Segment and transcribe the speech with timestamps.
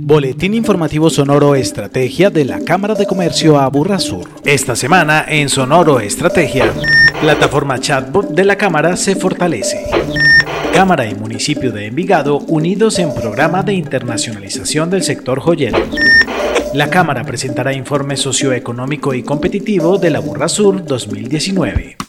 [0.00, 4.28] Boletín informativo Sonoro Estrategia de la Cámara de Comercio Aburra Sur.
[4.44, 6.72] Esta semana en Sonoro Estrategia,
[7.20, 9.84] plataforma chatbot de la Cámara se fortalece.
[10.72, 15.78] Cámara y municipio de Envigado unidos en programa de internacionalización del sector joyero.
[16.74, 22.07] La Cámara presentará informe socioeconómico y competitivo de la Burra Sur 2019.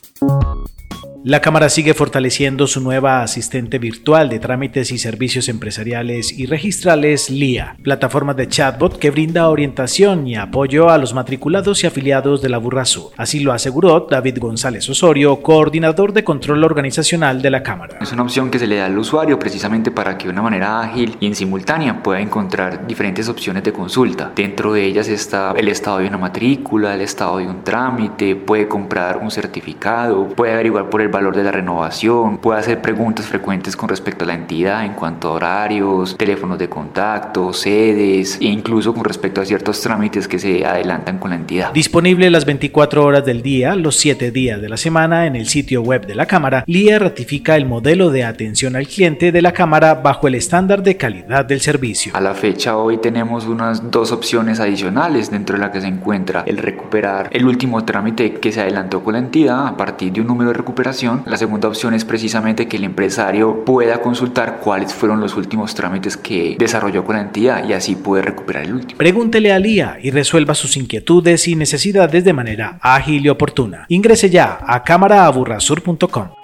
[1.29, 7.29] La Cámara sigue fortaleciendo su nueva asistente virtual de trámites y servicios empresariales y registrales
[7.29, 12.49] LIA, plataforma de chatbot que brinda orientación y apoyo a los matriculados y afiliados de
[12.49, 13.11] la Burrasur.
[13.15, 17.99] Así lo aseguró David González Osorio, coordinador de control organizacional de la Cámara.
[18.01, 20.81] Es una opción que se le da al usuario precisamente para que de una manera
[20.81, 24.31] ágil y en simultánea pueda encontrar diferentes opciones de consulta.
[24.35, 28.67] Dentro de ellas está el estado de una matrícula, el estado de un trámite, puede
[28.67, 33.75] comprar un certificado, puede averiguar por el valor de la renovación, puede hacer preguntas frecuentes
[33.75, 38.93] con respecto a la entidad en cuanto a horarios, teléfonos de contacto, sedes e incluso
[38.93, 41.73] con respecto a ciertos trámites que se adelantan con la entidad.
[41.73, 45.81] Disponible las 24 horas del día, los 7 días de la semana en el sitio
[45.81, 49.95] web de la Cámara, LIA ratifica el modelo de atención al cliente de la Cámara
[49.95, 52.13] bajo el estándar de calidad del servicio.
[52.15, 56.43] A la fecha hoy tenemos unas dos opciones adicionales dentro de la que se encuentra
[56.47, 60.27] el recuperar el último trámite que se adelantó con la entidad a partir de un
[60.27, 65.21] número de recuperación la segunda opción es precisamente que el empresario pueda consultar cuáles fueron
[65.21, 68.97] los últimos trámites que desarrolló con la entidad y así puede recuperar el último.
[68.97, 73.85] Pregúntele a Lía y resuelva sus inquietudes y necesidades de manera ágil y oportuna.
[73.89, 76.38] Ingrese ya a cámaraaburrasur.com.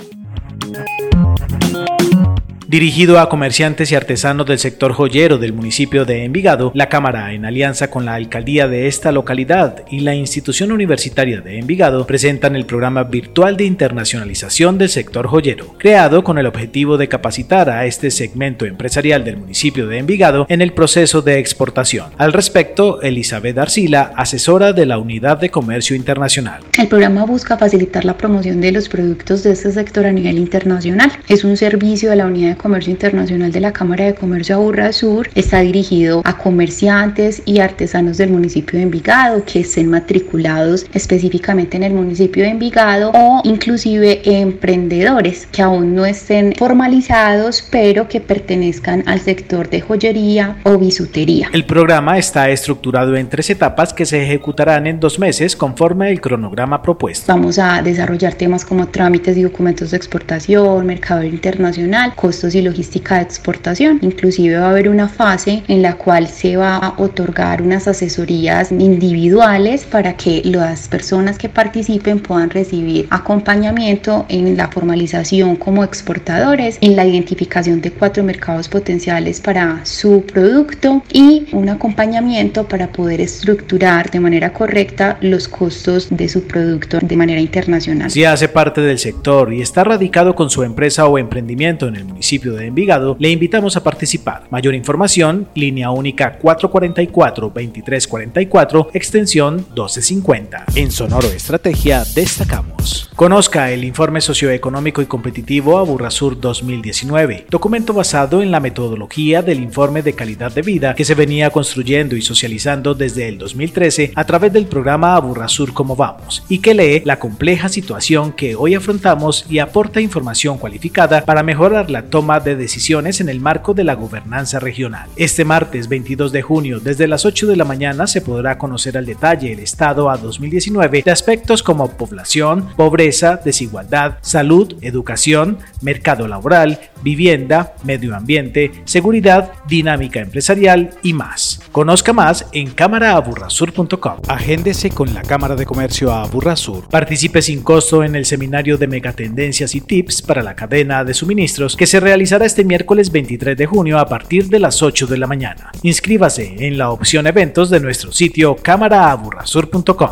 [2.67, 7.45] Dirigido a comerciantes y artesanos del sector joyero del municipio de Envigado, la Cámara, en
[7.45, 12.65] alianza con la alcaldía de esta localidad y la institución universitaria de Envigado, presentan el
[12.65, 18.09] programa virtual de internacionalización del sector joyero, creado con el objetivo de capacitar a este
[18.09, 22.07] segmento empresarial del municipio de Envigado en el proceso de exportación.
[22.17, 26.63] Al respecto, Elizabeth Arcila, asesora de la Unidad de Comercio Internacional.
[26.79, 31.11] El programa busca facilitar la promoción de los productos de este sector a nivel internacional.
[31.29, 34.91] Es un servicio de la Unidad de Comercio Internacional de la Cámara de Comercio Aburra
[34.91, 41.77] Sur está dirigido a comerciantes y artesanos del municipio de Envigado que estén matriculados específicamente
[41.77, 48.21] en el municipio de Envigado o inclusive emprendedores que aún no estén formalizados pero que
[48.21, 51.49] pertenezcan al sector de joyería o bisutería.
[51.53, 56.21] El programa está estructurado en tres etapas que se ejecutarán en dos meses conforme el
[56.21, 57.31] cronograma propuesto.
[57.31, 63.15] Vamos a desarrollar temas como trámites y documentos de exportación, mercado internacional, costos y logística
[63.15, 63.99] de exportación.
[64.01, 68.71] Inclusive va a haber una fase en la cual se va a otorgar unas asesorías
[68.71, 76.77] individuales para que las personas que participen puedan recibir acompañamiento en la formalización como exportadores,
[76.81, 83.21] en la identificación de cuatro mercados potenciales para su producto y un acompañamiento para poder
[83.21, 88.11] estructurar de manera correcta los costos de su producto de manera internacional.
[88.11, 92.05] Si hace parte del sector y está radicado con su empresa o emprendimiento en el
[92.05, 94.43] municipio de Envigado, le invitamos a participar.
[94.49, 100.65] Mayor información, línea única 444-2344, extensión 1250.
[100.75, 103.09] En Sonoro Estrategia destacamos.
[103.15, 110.01] Conozca el informe socioeconómico y competitivo Aburrasur 2019, documento basado en la metodología del informe
[110.01, 114.51] de calidad de vida que se venía construyendo y socializando desde el 2013 a través
[114.51, 119.59] del programa Aburrasur Como Vamos y que lee la compleja situación que hoy afrontamos y
[119.59, 124.59] aporta información cualificada para mejorar la toma de decisiones en el marco de la gobernanza
[124.59, 125.09] regional.
[125.15, 129.05] Este martes 22 de junio, desde las 8 de la mañana, se podrá conocer al
[129.05, 136.79] detalle el estado a 2019 de aspectos como población, pobreza, desigualdad, salud, educación, mercado laboral,
[137.03, 141.61] vivienda, medio ambiente, seguridad, dinámica empresarial y más.
[141.75, 144.21] Conozca más en cámaraaburrasur.com.
[144.29, 146.87] Agéndese con la Cámara de Comercio Aburrasur.
[146.87, 151.75] Participe sin costo en el seminario de megatendencias y tips para la cadena de suministros
[151.75, 155.27] que se realizará este miércoles 23 de junio a partir de las 8 de la
[155.27, 155.73] mañana.
[155.83, 160.11] Inscríbase en la opción eventos de nuestro sitio cámaraaburrasur.com.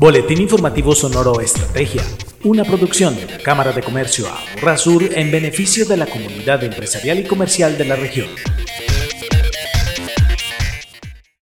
[0.00, 2.02] Boletín informativo Sonoro Estrategia
[2.46, 7.24] una producción de la Cámara de Comercio Aburrasur en beneficio de la comunidad empresarial y
[7.24, 8.28] comercial de la región.